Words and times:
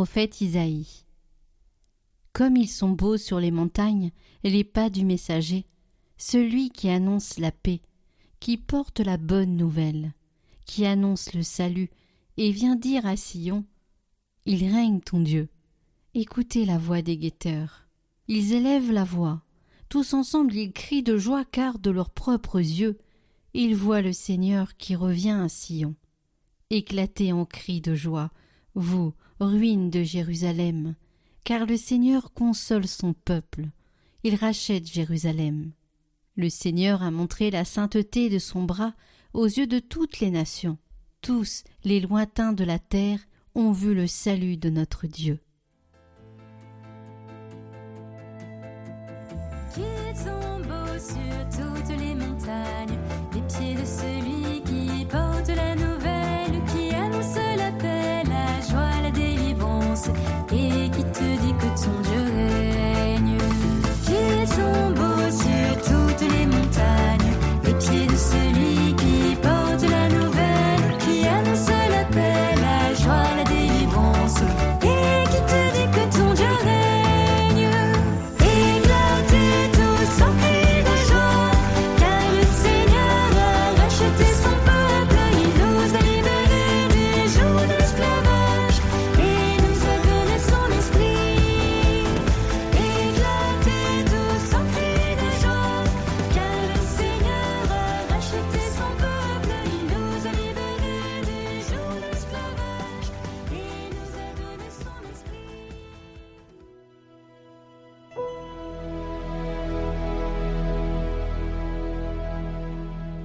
prophète 0.00 0.40
Isaïe. 0.40 1.04
Comme 2.32 2.56
ils 2.56 2.70
sont 2.70 2.88
beaux 2.88 3.18
sur 3.18 3.38
les 3.38 3.50
montagnes 3.50 4.12
les 4.42 4.64
pas 4.64 4.88
du 4.88 5.04
messager, 5.04 5.66
celui 6.16 6.70
qui 6.70 6.88
annonce 6.88 7.38
la 7.38 7.52
paix, 7.52 7.82
qui 8.40 8.56
porte 8.56 9.00
la 9.00 9.18
bonne 9.18 9.58
nouvelle, 9.58 10.14
qui 10.64 10.86
annonce 10.86 11.34
le 11.34 11.42
salut 11.42 11.90
et 12.38 12.50
vient 12.50 12.76
dire 12.76 13.04
à 13.04 13.18
Sion 13.18 13.66
Il 14.46 14.72
règne 14.72 15.00
ton 15.00 15.20
Dieu. 15.20 15.50
Écoutez 16.14 16.64
la 16.64 16.78
voix 16.78 17.02
des 17.02 17.18
guetteurs. 17.18 17.86
Ils 18.26 18.54
élèvent 18.54 18.92
la 18.92 19.04
voix. 19.04 19.42
Tous 19.90 20.14
ensemble 20.14 20.54
ils 20.54 20.72
crient 20.72 21.02
de 21.02 21.18
joie 21.18 21.44
car 21.44 21.78
de 21.78 21.90
leurs 21.90 22.08
propres 22.08 22.58
yeux 22.58 22.96
ils 23.52 23.76
voient 23.76 24.00
le 24.00 24.14
Seigneur 24.14 24.78
qui 24.78 24.96
revient 24.96 25.42
à 25.42 25.50
Sion. 25.50 25.94
Éclatez 26.70 27.34
en 27.34 27.44
cris 27.44 27.82
de 27.82 27.94
joie, 27.94 28.30
vous, 28.74 29.12
ruines 29.40 29.90
de 29.90 30.02
Jérusalem, 30.02 30.94
car 31.44 31.66
le 31.66 31.76
Seigneur 31.76 32.32
console 32.32 32.86
son 32.86 33.12
peuple, 33.12 33.68
il 34.22 34.34
rachète 34.34 34.86
Jérusalem. 34.86 35.72
Le 36.36 36.48
Seigneur 36.48 37.02
a 37.02 37.10
montré 37.10 37.50
la 37.50 37.64
sainteté 37.64 38.28
de 38.28 38.38
son 38.38 38.62
bras 38.62 38.94
aux 39.32 39.46
yeux 39.46 39.66
de 39.66 39.78
toutes 39.78 40.20
les 40.20 40.30
nations. 40.30 40.78
Tous 41.22 41.64
les 41.84 42.00
lointains 42.00 42.52
de 42.52 42.64
la 42.64 42.78
terre 42.78 43.20
ont 43.54 43.72
vu 43.72 43.94
le 43.94 44.06
salut 44.06 44.56
de 44.56 44.70
notre 44.70 45.06
Dieu. 45.06 45.38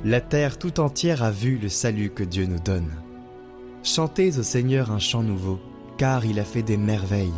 La 0.08 0.22
terre 0.22 0.60
tout 0.60 0.80
entière 0.82 1.24
a 1.24 1.32
vu 1.32 1.58
le 1.58 1.68
salut 1.68 2.12
que 2.12 2.24
Dieu 2.24 2.46
nous 2.46 2.60
donne. 2.60 2.92
Chantez 3.82 4.38
au 4.38 4.44
Seigneur 4.44 4.92
un 4.92 5.00
chant 5.00 5.24
nouveau, 5.24 5.60
car 5.98 6.26
il 6.26 6.40
a 6.40 6.44
fait 6.44 6.62
des 6.62 6.78
merveilles. 6.78 7.34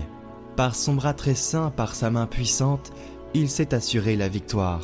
Par 0.57 0.75
son 0.75 0.95
bras 0.95 1.13
très 1.13 1.33
saint, 1.33 1.69
par 1.69 1.95
sa 1.95 2.09
main 2.09 2.25
puissante, 2.25 2.91
il 3.33 3.49
s'est 3.49 3.73
assuré 3.73 4.17
la 4.17 4.27
victoire. 4.27 4.83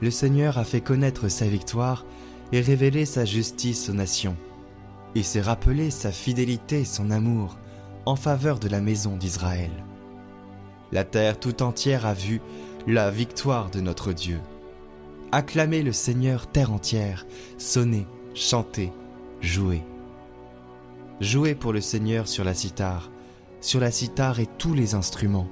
Le 0.00 0.10
Seigneur 0.10 0.58
a 0.58 0.64
fait 0.64 0.80
connaître 0.80 1.28
sa 1.28 1.46
victoire 1.46 2.04
et 2.50 2.60
révélé 2.60 3.04
sa 3.04 3.24
justice 3.24 3.88
aux 3.88 3.94
nations. 3.94 4.36
Il 5.14 5.22
s'est 5.22 5.42
rappelé 5.42 5.92
sa 5.92 6.10
fidélité 6.10 6.84
son 6.84 7.12
amour 7.12 7.56
en 8.04 8.16
faveur 8.16 8.58
de 8.58 8.68
la 8.68 8.80
maison 8.80 9.16
d'Israël. 9.16 9.70
La 10.90 11.04
terre 11.04 11.38
tout 11.38 11.62
entière 11.62 12.04
a 12.04 12.14
vu 12.14 12.40
la 12.88 13.12
victoire 13.12 13.70
de 13.70 13.80
notre 13.80 14.12
Dieu. 14.12 14.40
Acclamez 15.36 15.82
le 15.82 15.90
Seigneur 15.90 16.46
terre 16.46 16.70
entière, 16.70 17.26
sonnez, 17.58 18.06
chantez, 18.36 18.92
jouez. 19.40 19.82
Jouez 21.20 21.56
pour 21.56 21.72
le 21.72 21.80
Seigneur 21.80 22.28
sur 22.28 22.44
la 22.44 22.54
cithare, 22.54 23.10
sur 23.60 23.80
la 23.80 23.90
cithare 23.90 24.38
et 24.38 24.46
tous 24.46 24.74
les 24.74 24.94
instruments. 24.94 25.48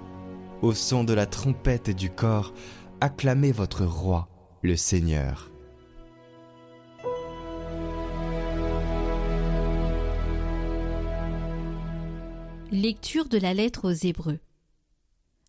Au 0.63 0.73
son 0.73 1.03
de 1.03 1.13
la 1.13 1.27
trompette 1.27 1.89
et 1.89 1.95
du 1.95 2.11
corps, 2.11 2.55
acclamez 3.01 3.51
votre 3.51 3.85
roi, 3.85 4.29
le 4.63 4.77
Seigneur. 4.77 5.51
Lecture 12.71 13.29
de 13.29 13.39
la 13.39 13.53
lettre 13.53 13.91
aux 13.91 14.07
Hébreux. 14.07 14.39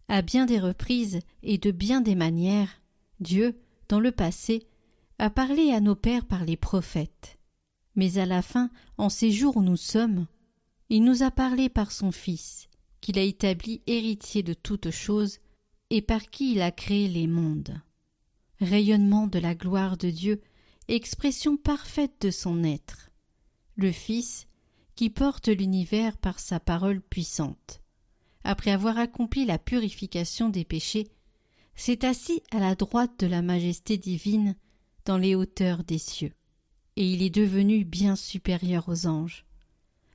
À 0.08 0.24
bien 0.24 0.48
des 0.48 0.60
reprises 0.60 1.20
et 1.44 1.60
de 1.60 1.70
bien 1.70 2.02
des 2.02 2.16
manières, 2.16 2.82
Dieu, 3.20 3.63
dans 3.90 4.00
le 4.00 4.12
passé, 4.12 4.68
a 5.20 5.30
parlé 5.30 5.72
à 5.72 5.80
nos 5.80 5.96
pères 5.96 6.26
par 6.26 6.46
les 6.46 6.58
prophètes. 6.58 7.38
Mais 7.96 8.18
à 8.18 8.26
la 8.26 8.42
fin, 8.42 8.70
en 8.98 9.10
ces 9.10 9.32
jours 9.32 9.58
où 9.58 9.62
nous 9.62 9.78
sommes, 9.78 10.28
il 10.90 11.04
nous 11.04 11.24
a 11.24 11.32
parlé 11.32 11.70
par 11.70 11.92
son 11.92 12.12
Fils, 12.12 12.68
qu'il 13.02 13.18
a 13.20 13.24
établi 13.24 13.82
héritier 13.88 14.44
de 14.44 14.54
toutes 14.54 14.92
choses, 14.92 15.40
et 15.90 16.02
par 16.02 16.30
qui 16.30 16.54
il 16.54 16.62
a 16.62 16.72
créé 16.72 17.08
les 17.08 17.28
mondes. 17.28 17.80
Rayonnement 18.60 19.28
de 19.28 19.40
la 19.40 19.56
gloire 19.56 19.98
de 19.98 20.10
Dieu, 20.10 20.42
expression 20.88 21.58
parfaite 21.58 22.16
de 22.22 22.32
son 22.32 22.64
être. 22.64 23.10
Le 23.76 23.92
Fils, 23.92 24.48
qui 24.96 25.10
porte 25.10 25.48
l'univers 25.48 26.18
par 26.18 26.40
sa 26.40 26.60
parole 26.60 27.02
puissante. 27.02 27.82
Après 28.44 28.72
avoir 28.72 28.98
accompli 28.98 29.46
la 29.46 29.58
purification 29.58 30.50
des 30.50 30.66
péchés, 30.66 31.08
s'est 31.76 32.06
assis 32.06 32.42
à 32.52 32.60
la 32.60 32.76
droite 32.76 33.20
de 33.20 33.28
la 33.28 33.42
majesté 33.42 33.98
divine 33.98 34.56
dans 35.06 35.18
les 35.18 35.36
hauteurs 35.36 35.84
des 35.84 35.98
cieux, 35.98 36.34
et 36.96 37.06
il 37.06 37.22
est 37.22 37.30
devenu 37.30 37.84
bien 37.84 38.16
supérieur 38.16 38.88
aux 38.88 39.08
anges, 39.08 39.46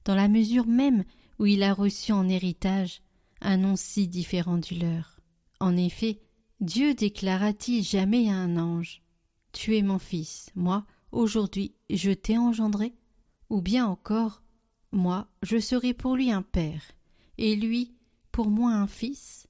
dans 0.04 0.14
la 0.14 0.28
mesure 0.28 0.66
même 0.66 1.04
où 1.38 1.46
il 1.46 1.62
a 1.62 1.74
reçu 1.74 2.12
en 2.12 2.28
héritage 2.28 3.02
un 3.40 3.56
nom 3.56 3.76
si 3.76 4.08
différent 4.08 4.58
du 4.58 4.74
leur. 4.78 5.20
En 5.60 5.76
effet, 5.76 6.20
Dieu 6.60 6.94
déclara-t-il 6.94 7.84
jamais 7.84 8.28
à 8.30 8.34
un 8.34 8.56
ange 8.56 9.02
Tu 9.52 9.76
es 9.76 9.82
mon 9.82 9.98
fils, 9.98 10.50
moi, 10.54 10.86
aujourd'hui, 11.12 11.74
je 11.90 12.10
t'ai 12.10 12.38
engendré 12.38 12.94
Ou 13.50 13.60
bien 13.60 13.86
encore 13.86 14.42
Moi, 14.92 15.28
je 15.42 15.58
serai 15.58 15.94
pour 15.94 16.16
lui 16.16 16.30
un 16.30 16.42
père, 16.42 16.82
et 17.36 17.54
lui, 17.54 17.94
pour 18.32 18.48
moi 18.48 18.72
un 18.72 18.86
fils 18.86 19.47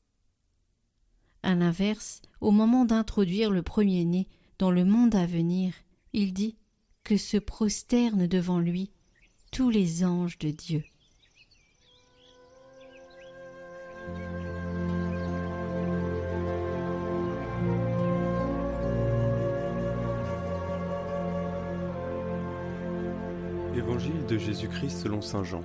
à 1.42 1.54
l'inverse, 1.54 2.22
au 2.40 2.50
moment 2.50 2.84
d'introduire 2.84 3.50
le 3.50 3.62
premier-né 3.62 4.28
dans 4.58 4.70
le 4.70 4.84
monde 4.84 5.14
à 5.14 5.26
venir, 5.26 5.72
il 6.12 6.32
dit 6.32 6.56
que 7.04 7.16
se 7.16 7.36
prosternent 7.36 8.26
devant 8.26 8.58
lui 8.58 8.90
tous 9.50 9.70
les 9.70 10.04
anges 10.04 10.38
de 10.38 10.50
Dieu. 10.50 10.84
Évangile 23.74 24.26
de 24.26 24.38
Jésus-Christ 24.38 25.02
selon 25.02 25.20
Saint 25.20 25.44
Jean. 25.44 25.62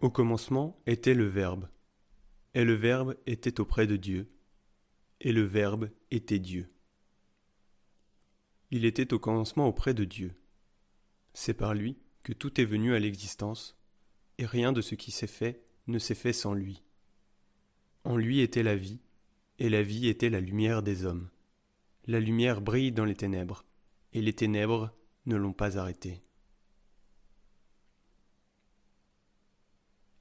Au 0.00 0.10
commencement 0.10 0.76
était 0.86 1.14
le 1.14 1.26
Verbe, 1.26 1.68
et 2.58 2.64
le 2.64 2.74
Verbe 2.74 3.14
était 3.28 3.60
auprès 3.60 3.86
de 3.86 3.94
Dieu, 3.94 4.28
et 5.20 5.30
le 5.30 5.44
Verbe 5.44 5.90
était 6.10 6.40
Dieu. 6.40 6.68
Il 8.72 8.84
était 8.84 9.14
au 9.14 9.20
commencement 9.20 9.68
auprès 9.68 9.94
de 9.94 10.02
Dieu. 10.02 10.34
C'est 11.34 11.54
par 11.54 11.72
lui 11.72 11.98
que 12.24 12.32
tout 12.32 12.60
est 12.60 12.64
venu 12.64 12.96
à 12.96 12.98
l'existence, 12.98 13.78
et 14.38 14.44
rien 14.44 14.72
de 14.72 14.80
ce 14.80 14.96
qui 14.96 15.12
s'est 15.12 15.28
fait 15.28 15.62
ne 15.86 16.00
s'est 16.00 16.16
fait 16.16 16.32
sans 16.32 16.52
lui. 16.52 16.82
En 18.02 18.16
lui 18.16 18.40
était 18.40 18.64
la 18.64 18.74
vie, 18.74 18.98
et 19.60 19.68
la 19.68 19.84
vie 19.84 20.08
était 20.08 20.28
la 20.28 20.40
lumière 20.40 20.82
des 20.82 21.04
hommes. 21.04 21.30
La 22.08 22.18
lumière 22.18 22.60
brille 22.60 22.90
dans 22.90 23.04
les 23.04 23.14
ténèbres, 23.14 23.64
et 24.14 24.20
les 24.20 24.32
ténèbres 24.32 24.92
ne 25.26 25.36
l'ont 25.36 25.52
pas 25.52 25.78
arrêtée. 25.78 26.24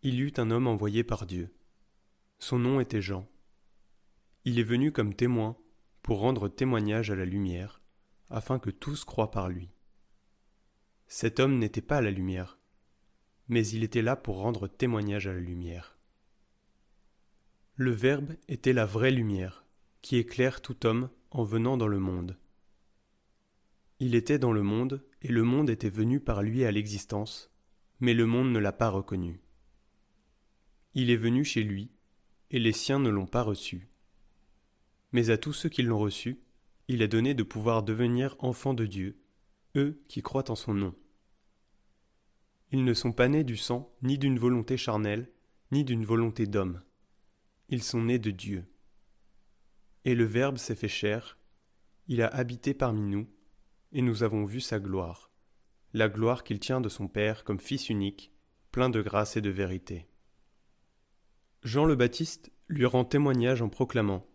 Il 0.03 0.13
y 0.13 0.19
eut 0.19 0.33
un 0.37 0.51
homme 0.51 0.67
envoyé 0.67 1.03
par 1.03 1.25
Dieu. 1.25 1.51
Son 2.39 2.59
nom 2.59 2.79
était 2.79 3.01
Jean. 3.01 3.27
Il 4.45 4.59
est 4.59 4.63
venu 4.63 4.91
comme 4.91 5.13
témoin 5.13 5.57
pour 6.03 6.19
rendre 6.19 6.47
témoignage 6.47 7.11
à 7.11 7.15
la 7.15 7.25
lumière, 7.25 7.81
afin 8.29 8.59
que 8.59 8.69
tous 8.69 9.03
croient 9.05 9.31
par 9.31 9.49
lui. 9.49 9.69
Cet 11.07 11.39
homme 11.39 11.57
n'était 11.57 11.81
pas 11.81 11.99
la 12.01 12.11
lumière, 12.11 12.59
mais 13.47 13.67
il 13.67 13.83
était 13.83 14.01
là 14.01 14.15
pour 14.15 14.37
rendre 14.37 14.67
témoignage 14.67 15.27
à 15.27 15.33
la 15.33 15.39
lumière. 15.39 15.97
Le 17.75 17.91
Verbe 17.91 18.33
était 18.47 18.73
la 18.73 18.85
vraie 18.85 19.11
lumière, 19.11 19.65
qui 20.01 20.17
éclaire 20.17 20.61
tout 20.61 20.85
homme 20.85 21.09
en 21.31 21.43
venant 21.43 21.77
dans 21.77 21.87
le 21.87 21.99
monde. 21.99 22.37
Il 23.99 24.15
était 24.15 24.39
dans 24.39 24.51
le 24.51 24.63
monde, 24.63 25.03
et 25.21 25.29
le 25.29 25.43
monde 25.43 25.69
était 25.69 25.89
venu 25.89 26.19
par 26.19 26.43
lui 26.43 26.63
à 26.63 26.71
l'existence, 26.71 27.51
mais 27.99 28.13
le 28.13 28.25
monde 28.25 28.51
ne 28.51 28.59
l'a 28.59 28.71
pas 28.71 28.89
reconnu. 28.89 29.41
Il 30.93 31.09
est 31.09 31.17
venu 31.17 31.43
chez 31.43 31.63
lui, 31.63 31.91
et 32.51 32.59
les 32.59 32.71
siens 32.71 32.99
ne 32.99 33.09
l'ont 33.09 33.27
pas 33.27 33.41
reçu. 33.41 33.89
Mais 35.11 35.29
à 35.29 35.37
tous 35.37 35.53
ceux 35.53 35.69
qui 35.69 35.83
l'ont 35.83 35.99
reçu, 35.99 36.41
il 36.87 37.03
a 37.03 37.07
donné 37.07 37.33
de 37.33 37.43
pouvoir 37.43 37.83
devenir 37.83 38.35
enfants 38.39 38.73
de 38.73 38.85
Dieu, 38.85 39.19
eux 39.75 40.01
qui 40.07 40.21
croient 40.21 40.49
en 40.49 40.55
son 40.55 40.73
nom. 40.73 40.95
Ils 42.71 42.83
ne 42.83 42.93
sont 42.93 43.11
pas 43.11 43.27
nés 43.27 43.43
du 43.43 43.57
sang, 43.57 43.93
ni 44.01 44.17
d'une 44.17 44.39
volonté 44.39 44.77
charnelle, 44.77 45.31
ni 45.71 45.83
d'une 45.83 46.05
volonté 46.05 46.47
d'homme. 46.47 46.81
Ils 47.69 47.83
sont 47.83 48.01
nés 48.01 48.19
de 48.19 48.31
Dieu. 48.31 48.65
Et 50.05 50.15
le 50.15 50.25
Verbe 50.25 50.57
s'est 50.57 50.75
fait 50.75 50.87
chair, 50.87 51.37
il 52.07 52.21
a 52.21 52.27
habité 52.27 52.73
parmi 52.73 53.01
nous, 53.01 53.27
et 53.91 54.01
nous 54.01 54.23
avons 54.23 54.45
vu 54.45 54.61
sa 54.61 54.79
gloire, 54.79 55.31
la 55.93 56.07
gloire 56.07 56.43
qu'il 56.43 56.59
tient 56.59 56.81
de 56.81 56.89
son 56.89 57.07
Père 57.07 57.43
comme 57.43 57.59
Fils 57.59 57.89
unique, 57.89 58.31
plein 58.71 58.89
de 58.89 59.01
grâce 59.01 59.35
et 59.35 59.41
de 59.41 59.49
vérité. 59.49 60.07
Jean 61.63 61.85
le 61.85 61.95
Baptiste 61.95 62.51
lui 62.67 62.85
rend 62.85 63.05
témoignage 63.05 63.61
en 63.61 63.69
proclamant 63.69 64.25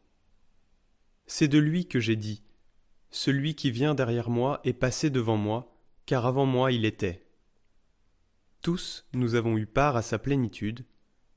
C'est 1.26 1.48
de 1.48 1.58
lui 1.58 1.86
que 1.86 2.00
j'ai 2.00 2.16
dit 2.16 2.42
Celui 3.10 3.54
qui 3.54 3.70
vient 3.70 3.94
derrière 3.94 4.30
moi 4.30 4.60
est 4.64 4.72
passé 4.72 5.10
devant 5.10 5.36
moi, 5.36 5.76
car 6.06 6.26
avant 6.26 6.46
moi 6.46 6.72
il 6.72 6.84
était. 6.84 7.26
Tous 8.60 9.06
nous 9.12 9.34
avons 9.34 9.56
eu 9.58 9.66
part 9.66 9.96
à 9.96 10.02
sa 10.02 10.18
plénitude, 10.18 10.84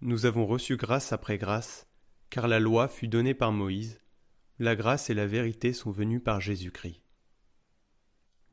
nous 0.01 0.25
avons 0.25 0.45
reçu 0.45 0.77
grâce 0.77 1.13
après 1.13 1.37
grâce, 1.37 1.87
car 2.29 2.47
la 2.47 2.59
loi 2.59 2.87
fut 2.87 3.07
donnée 3.07 3.33
par 3.33 3.51
Moïse, 3.51 3.99
la 4.59 4.75
grâce 4.75 5.09
et 5.09 5.13
la 5.13 5.27
vérité 5.27 5.73
sont 5.73 5.91
venues 5.91 6.19
par 6.19 6.39
Jésus-Christ. 6.41 7.01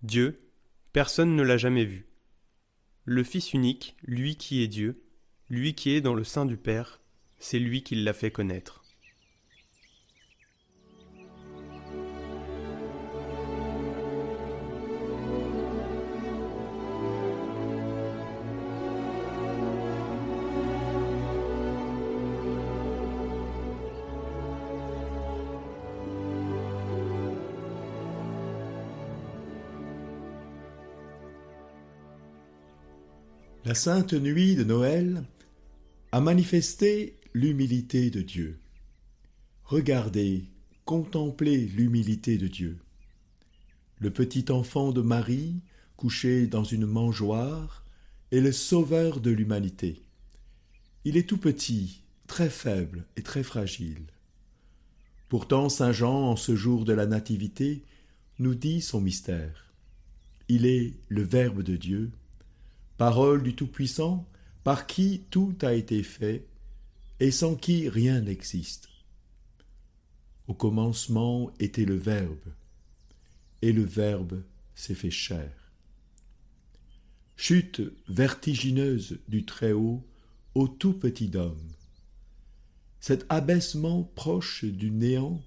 Dieu, 0.03 0.51
personne 0.93 1.37
ne 1.37 1.43
l'a 1.43 1.57
jamais 1.57 1.85
vu. 1.85 2.09
Le 3.05 3.23
Fils 3.23 3.53
unique, 3.53 3.97
lui 4.03 4.37
qui 4.37 4.63
est 4.63 4.69
Dieu, 4.69 5.05
lui 5.49 5.75
qui 5.75 5.91
est 5.91 6.01
dans 6.01 6.15
le 6.15 6.25
sein 6.25 6.47
du 6.47 6.57
Père, 6.57 7.02
c'est 7.43 7.59
lui 7.59 7.83
qui 7.83 7.97
l'a 7.97 8.13
fait 8.13 8.31
connaître. 8.31 8.85
La 33.65 33.75
sainte 33.75 34.13
nuit 34.13 34.55
de 34.55 34.63
Noël 34.63 35.25
a 36.13 36.21
manifesté 36.21 37.17
l'humilité 37.35 38.11
de 38.11 38.21
Dieu. 38.21 38.59
Regardez, 39.65 40.45
contemplez 40.85 41.67
l'humilité 41.67 42.37
de 42.37 42.47
Dieu. 42.47 42.79
Le 44.01 44.11
petit 44.11 44.51
enfant 44.51 44.93
de 44.93 45.01
Marie, 45.01 45.61
couché 45.97 46.47
dans 46.47 46.65
une 46.65 46.85
mangeoire, 46.85 47.85
est 48.33 48.41
le 48.41 48.53
sauveur 48.53 49.21
de 49.21 49.31
l'humanité. 49.31 50.03
Il 51.05 51.17
est 51.17 51.27
tout 51.29 51.39
petit, 51.39 52.03
très 52.27 52.51
faible 52.51 53.07
et 53.17 53.23
très 53.23 53.43
fragile. 53.43 54.05
Pourtant 55.31 55.71
Saint 55.71 55.93
Jean, 55.93 56.31
en 56.31 56.37
ce 56.37 56.55
jour 56.55 56.85
de 56.85 56.93
la 56.93 57.07
Nativité, 57.07 57.83
nous 58.41 58.55
dit 58.55 58.83
son 58.83 59.01
mystère. 59.01 59.73
Il 60.49 60.67
est 60.67 60.95
le 61.09 61.23
Verbe 61.23 61.63
de 61.63 61.77
Dieu, 61.77 62.11
parole 62.99 63.43
du 63.43 63.55
Tout-Puissant, 63.55 64.29
par 64.65 64.87
qui 64.87 65.23
tout 65.31 65.57
a 65.63 65.73
été 65.73 66.03
fait, 66.03 66.45
et 67.23 67.31
sans 67.31 67.55
qui 67.55 67.89
rien 67.89 68.21
n'existe. 68.21 68.89
Au 70.49 70.55
commencement 70.55 71.53
était 71.61 71.85
le 71.85 71.95
Verbe, 71.95 72.53
et 73.63 73.73
le 73.73 73.85
Verbe 73.85 74.43
s'est 74.75 74.97
fait 74.97 75.13
chair. 75.13 75.53
Chute 77.37 77.81
vertigineuse 78.09 79.21
du 79.29 79.45
Très-Haut 79.45 80.05
au 80.57 80.67
tout 80.67 80.95
petit 80.95 81.31
homme. 81.37 81.63
Cet 82.99 83.25
abaissement 83.29 84.03
proche 84.17 84.65
du 84.65 84.91
néant 84.91 85.41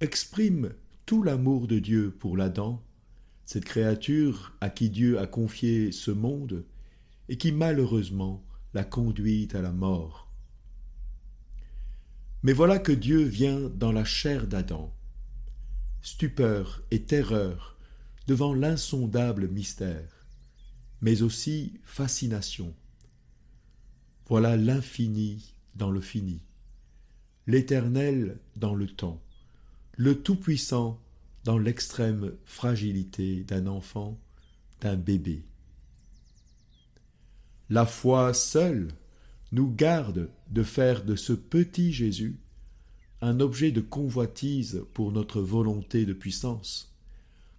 exprime 0.00 0.72
tout 1.04 1.22
l'amour 1.22 1.66
de 1.66 1.78
Dieu 1.78 2.10
pour 2.10 2.38
l'Adam, 2.38 2.80
cette 3.44 3.66
créature 3.66 4.56
à 4.62 4.70
qui 4.70 4.88
Dieu 4.88 5.18
a 5.18 5.26
confié 5.26 5.92
ce 5.92 6.10
monde 6.10 6.64
et 7.28 7.36
qui 7.36 7.52
malheureusement 7.52 8.42
l'a 8.72 8.84
conduite 8.84 9.54
à 9.54 9.60
la 9.60 9.72
mort. 9.72 10.25
Mais 12.46 12.52
voilà 12.52 12.78
que 12.78 12.92
Dieu 12.92 13.24
vient 13.24 13.58
dans 13.74 13.90
la 13.90 14.04
chair 14.04 14.46
d'Adam. 14.46 14.94
Stupeur 16.00 16.80
et 16.92 17.02
terreur 17.02 17.76
devant 18.28 18.54
l'insondable 18.54 19.48
mystère, 19.48 20.24
mais 21.00 21.22
aussi 21.22 21.80
fascination. 21.82 22.72
Voilà 24.28 24.56
l'infini 24.56 25.56
dans 25.74 25.90
le 25.90 26.00
fini, 26.00 26.40
l'éternel 27.48 28.38
dans 28.54 28.76
le 28.76 28.86
temps, 28.86 29.20
le 29.96 30.22
Tout-Puissant 30.22 31.00
dans 31.42 31.58
l'extrême 31.58 32.32
fragilité 32.44 33.42
d'un 33.42 33.66
enfant, 33.66 34.20
d'un 34.80 34.94
bébé. 34.94 35.42
La 37.70 37.86
foi 37.86 38.32
seule 38.34 38.92
nous 39.56 39.72
garde 39.74 40.28
de 40.50 40.62
faire 40.62 41.02
de 41.02 41.16
ce 41.16 41.32
petit 41.32 41.90
Jésus 41.90 42.38
un 43.22 43.40
objet 43.40 43.72
de 43.72 43.80
convoitise 43.80 44.84
pour 44.92 45.12
notre 45.12 45.40
volonté 45.40 46.04
de 46.04 46.12
puissance, 46.12 46.94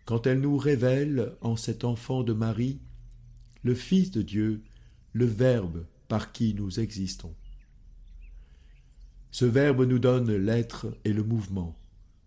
quand 0.06 0.28
elle 0.28 0.40
nous 0.40 0.58
révèle 0.58 1.34
en 1.42 1.56
cet 1.56 1.84
enfant 1.84 2.22
de 2.22 2.34
Marie 2.34 2.78
le 3.64 3.74
Fils 3.74 4.12
de 4.12 4.22
Dieu, 4.22 4.62
le 5.14 5.26
Verbe 5.26 5.88
par 6.08 6.32
qui 6.32 6.54
nous 6.54 6.80
existons. 6.80 7.34
Ce 9.32 9.46
Verbe 9.46 9.82
nous 9.82 10.00
donne 10.00 10.32
l'être 10.36 10.96
et 11.04 11.14
le 11.14 11.24
mouvement, 11.24 11.76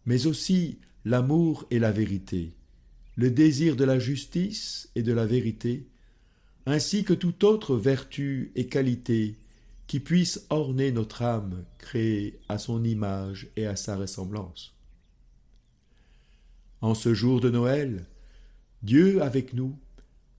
mais 0.05 0.27
aussi 0.27 0.81
l'amour 1.05 1.65
et 1.71 1.79
la 1.79 1.93
vérité, 1.93 2.57
le 3.15 3.31
désir 3.31 3.77
de 3.77 3.85
la 3.85 4.01
justice 4.01 4.91
et 4.97 5.05
de 5.05 5.13
la 5.13 5.27
vérité, 5.27 5.87
ainsi 6.67 7.05
que 7.05 7.15
toute 7.15 7.45
autre 7.45 7.77
vertu 7.77 8.51
et 8.57 8.67
qualité 8.67 9.37
qui 9.91 9.99
puisse 9.99 10.47
orner 10.51 10.93
notre 10.93 11.23
âme 11.23 11.65
créée 11.77 12.39
à 12.49 12.59
son 12.59 12.85
image 12.85 13.49
et 13.57 13.67
à 13.67 13.75
sa 13.75 13.97
ressemblance. 13.97 14.73
En 16.81 16.95
ce 16.95 17.13
jour 17.13 17.41
de 17.41 17.51
Noël, 17.51 18.07
Dieu 18.85 19.21
avec 19.21 19.53
nous 19.53 19.77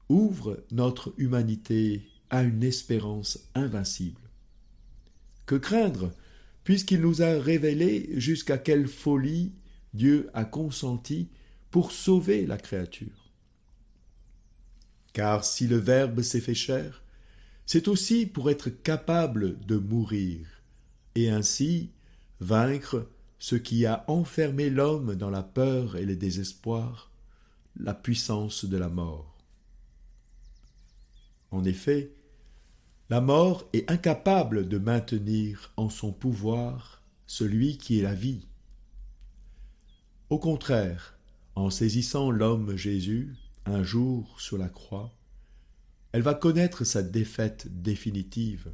ouvre 0.08 0.64
notre 0.72 1.14
humanité 1.18 2.08
à 2.30 2.44
une 2.44 2.64
espérance 2.64 3.50
invincible. 3.54 4.22
Que 5.46 5.56
craindre, 5.56 6.14
puisqu'il 6.64 7.02
nous 7.02 7.22
a 7.22 7.38
révélé 7.38 8.10
jusqu'à 8.22 8.58
quelle 8.58 8.88
folie 8.88 9.52
Dieu 9.94 10.30
a 10.34 10.46
consenti 10.46 11.28
pour 11.72 11.92
sauver 11.92 12.46
la 12.46 12.56
créature? 12.56 13.34
Car 15.12 15.44
si 15.44 15.68
le 15.68 15.76
Verbe 15.76 16.22
s'est 16.22 16.40
fait 16.40 16.56
chair, 16.56 17.01
c'est 17.72 17.88
aussi 17.88 18.26
pour 18.26 18.50
être 18.50 18.70
capable 18.70 19.58
de 19.66 19.78
mourir, 19.78 20.46
et 21.16 21.30
ainsi 21.30 21.90
vaincre 22.42 23.08
ce 23.40 23.56
qui 23.56 23.86
a 23.86 24.04
enfermé 24.10 24.70
l'homme 24.70 25.16
dans 25.16 25.30
la 25.30 25.42
peur 25.42 25.96
et 25.96 26.04
le 26.04 26.18
désespoir, 26.18 27.10
la 27.78 27.94
puissance 27.94 28.66
de 28.66 28.76
la 28.76 28.90
mort. 28.90 29.38
En 31.52 31.64
effet, 31.64 32.12
la 33.10 33.22
mort 33.22 33.66
est 33.72 33.90
incapable 33.90 34.68
de 34.68 34.78
maintenir 34.78 35.72
en 35.78 35.90
son 35.90 36.12
pouvoir 36.12 37.02
celui 37.26 37.78
qui 37.78 38.00
est 38.00 38.04
la 38.04 38.16
vie. 38.16 38.48
Au 40.30 40.40
contraire, 40.40 41.18
en 41.56 41.70
saisissant 41.70 42.32
l'homme 42.32 42.76
Jésus, 42.76 43.34
un 43.66 43.82
jour 43.82 44.42
sur 44.42 44.58
la 44.58 44.68
croix, 44.68 45.14
elle 46.12 46.22
va 46.22 46.34
connaître 46.34 46.84
sa 46.84 47.04
défaite 47.04 47.68
définitive, 47.82 48.72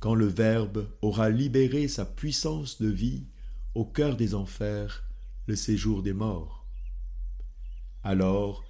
quand 0.00 0.14
le 0.14 0.26
Verbe 0.26 0.88
aura 1.02 1.30
libéré 1.30 1.88
sa 1.88 2.04
puissance 2.04 2.80
de 2.80 2.88
vie 2.88 3.24
au 3.74 3.84
cœur 3.84 4.16
des 4.16 4.34
enfers, 4.34 5.04
le 5.46 5.56
séjour 5.56 6.02
des 6.02 6.12
morts. 6.12 6.66
Alors, 8.02 8.64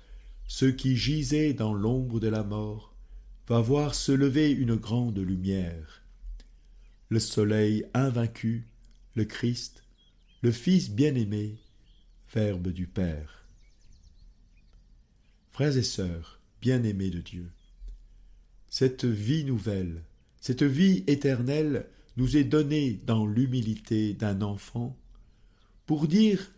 ceux 0.49 0.73
qui 0.73 0.97
gisaient 0.97 1.55
dans 1.55 1.75
l'ombre 1.75 2.21
de 2.21 2.29
la 2.29 2.43
mort 2.43 2.95
va 3.49 3.61
voir 3.61 3.95
se 3.95 4.13
lever 4.13 4.51
une 4.51 4.75
grande 4.75 5.19
lumière. 5.19 6.03
Le 7.09 7.21
soleil 7.21 7.85
invaincu, 7.95 8.67
le 9.15 9.25
Christ, 9.25 9.85
le 10.43 10.51
Fils 10.51 10.91
bien-aimé, 10.91 11.59
Verbe 12.35 12.69
du 12.69 12.87
Père. 12.87 13.47
Frères 15.51 15.77
et 15.77 15.83
sœurs, 15.83 16.41
bien-aimés 16.61 17.11
de 17.11 17.21
Dieu, 17.21 17.53
cette 18.69 19.05
vie 19.05 19.45
nouvelle, 19.45 20.03
cette 20.41 20.63
vie 20.63 21.05
éternelle 21.07 21.87
nous 22.17 22.37
est 22.37 22.45
donnée 22.45 23.01
dans 23.07 23.27
l'humilité 23.27 24.15
d'un 24.15 24.43
enfant 24.43 24.97
pour 25.87 26.09
dire 26.09 26.51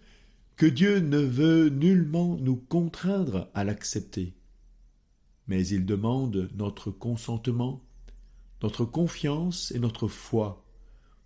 que 0.57 0.67
Dieu 0.67 0.99
ne 0.99 1.19
veut 1.19 1.69
nullement 1.69 2.37
nous 2.37 2.57
contraindre 2.57 3.49
à 3.55 3.65
l'accepter, 3.65 4.35
mais 5.47 5.67
il 5.67 5.87
demande 5.87 6.49
notre 6.57 6.91
consentement, 6.91 7.83
notre 8.63 8.85
confiance 8.85 9.71
et 9.73 9.79
notre 9.79 10.09
foi 10.09 10.65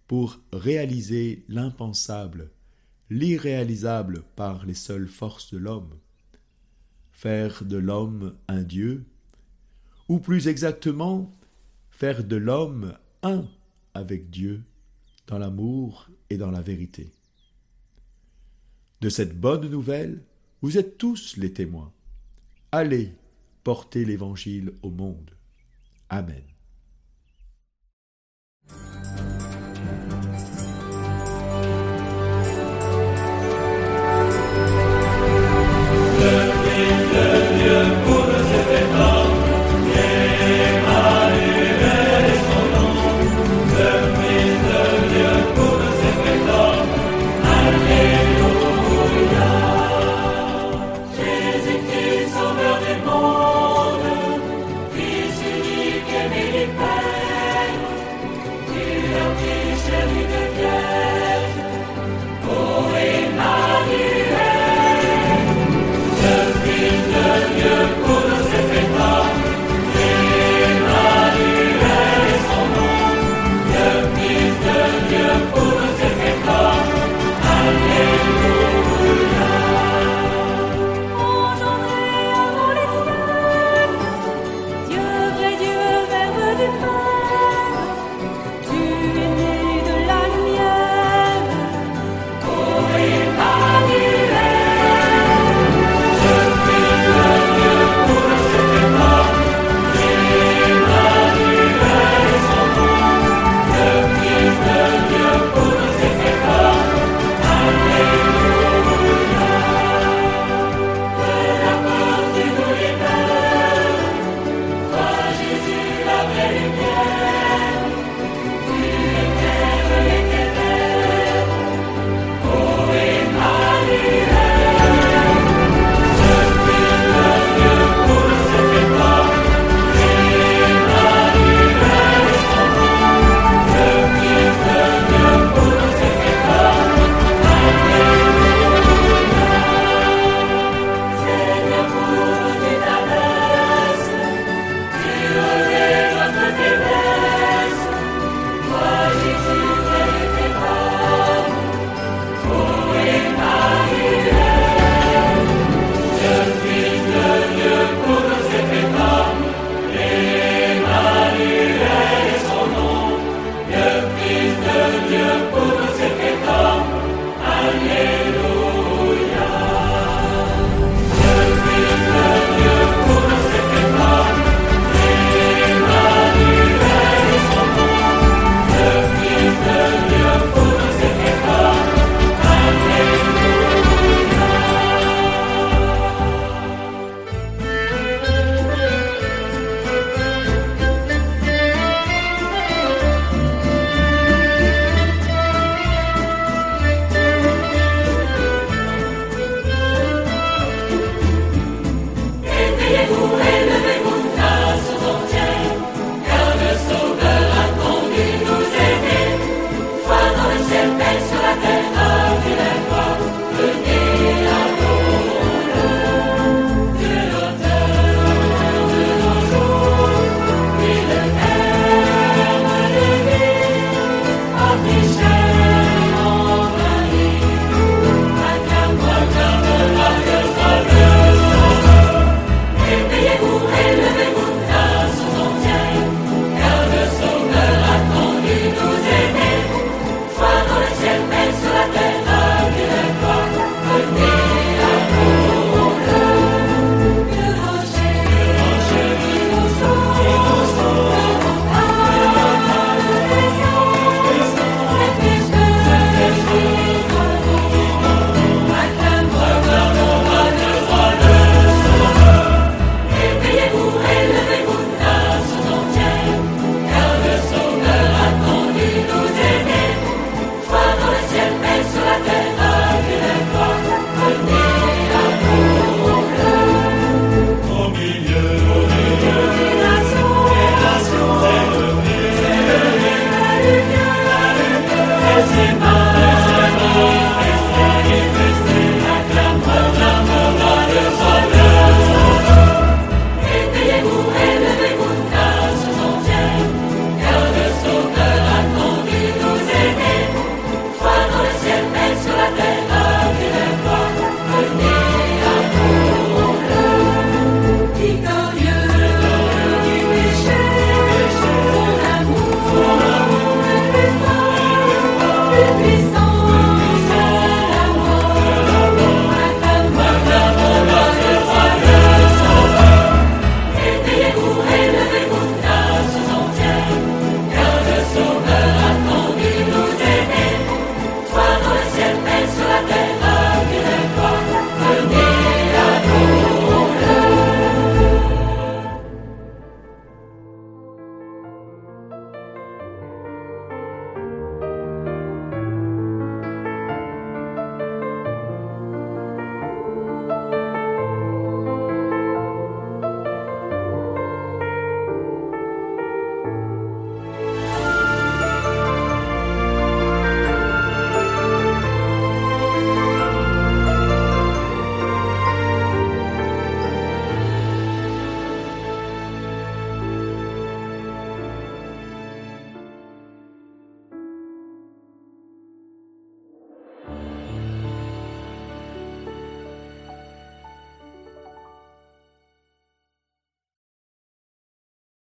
pour 0.07 0.41
réaliser 0.53 1.45
l'impensable, 1.49 2.51
l'irréalisable 3.09 4.23
par 4.37 4.67
les 4.67 4.75
seules 4.75 5.09
forces 5.09 5.53
de 5.53 5.59
l'homme, 5.59 5.95
faire 7.11 7.65
de 7.65 7.79
l'homme 7.79 8.37
un 8.49 8.63
Dieu, 8.63 9.07
ou 10.13 10.19
plus 10.19 10.47
exactement, 10.47 11.33
faire 11.91 12.23
de 12.23 12.37
l'homme 12.37 12.99
un 13.23 13.49
avec 13.95 14.29
Dieu 14.29 14.63
dans 15.27 15.39
l'amour 15.39 16.07
et 16.29 16.37
dans 16.37 16.51
la 16.51 16.61
vérité. 16.61 17.11
De 19.01 19.09
cette 19.09 19.41
bonne 19.41 19.71
nouvelle, 19.71 20.23
vous 20.61 20.77
êtes 20.77 20.99
tous 20.99 21.39
les 21.39 21.55
témoins. 21.55 21.95
Allez 22.73 23.15
porter 23.65 24.05
l'Évangile 24.05 24.75
au 24.83 24.91
monde. 24.91 25.31
Amen. 26.11 26.52